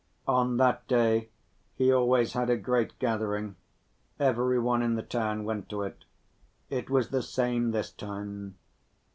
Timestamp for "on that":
0.27-0.87